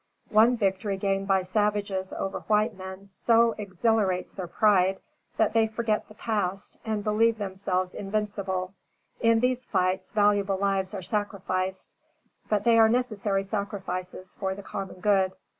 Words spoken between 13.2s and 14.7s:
sacrifices for the